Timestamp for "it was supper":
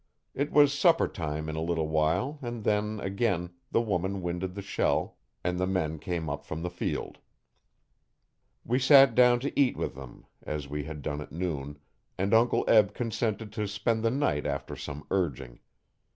0.33-1.07